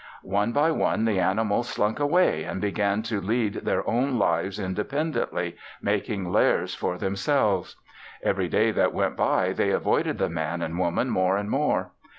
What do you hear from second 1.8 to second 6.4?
away and began to lead their own lives independently, making